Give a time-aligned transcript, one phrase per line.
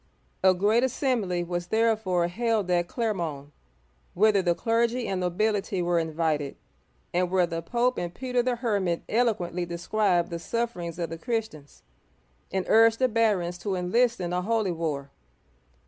[0.43, 3.51] A great assembly was therefore held at Cler'mont,
[4.15, 6.55] whither the clergy and nobility were invited,
[7.13, 11.83] and where the Pope and Peter the Hermit eloquently described the sufferings of the Christians,
[12.51, 15.11] and urged the barons to enlist in a holy war.